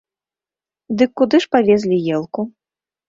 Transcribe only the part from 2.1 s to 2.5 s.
елку?